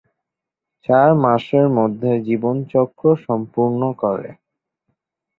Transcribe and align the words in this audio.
চার 0.85 1.09
মাসের 1.23 1.65
মধ্যে 1.77 2.11
জীবনচক্র 2.27 3.03
সম্পূর্ণ 3.25 3.81
করে। 4.01 4.29